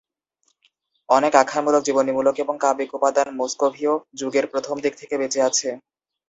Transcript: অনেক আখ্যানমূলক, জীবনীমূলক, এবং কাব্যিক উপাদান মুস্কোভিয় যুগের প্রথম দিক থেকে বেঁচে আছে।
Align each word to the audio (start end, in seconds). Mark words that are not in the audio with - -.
অনেক 1.09 1.33
আখ্যানমূলক, 1.35 1.81
জীবনীমূলক, 1.83 2.35
এবং 2.39 2.55
কাব্যিক 2.59 2.89
উপাদান 2.93 3.27
মুস্কোভিয় 3.39 3.93
যুগের 4.19 4.45
প্রথম 4.47 4.75
দিক 4.83 4.93
থেকে 4.97 5.15
বেঁচে 5.17 5.39
আছে। 5.49 5.69